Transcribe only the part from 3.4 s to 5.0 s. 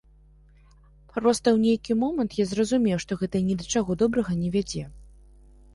ні да чаго добрага не вядзе.